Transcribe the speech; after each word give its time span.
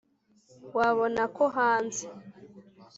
wabona 0.77 1.21
ko 1.35 1.43
hanze 1.55 2.05